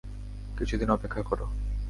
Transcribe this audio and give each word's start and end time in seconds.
কিছুদিন 0.57 0.89
অপেক্ষা 0.89 1.21
করো। 1.23 1.45